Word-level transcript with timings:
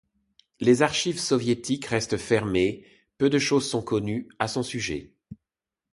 Les 0.59 0.81
archives 0.81 1.19
soviétiques 1.19 1.85
restant 1.85 2.17
fermées, 2.17 2.83
peu 3.19 3.29
de 3.29 3.37
choses 3.37 3.69
sont 3.69 3.83
connues 3.83 4.27
à 4.39 4.47
son 4.47 4.63
sujet. 4.63 5.13